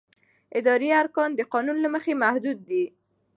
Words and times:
اداري 0.59 0.89
ارګان 1.01 1.29
د 1.35 1.41
قانون 1.53 1.77
له 1.81 1.89
مخې 1.95 2.13
محدود 2.23 2.57
دی. 2.69 2.83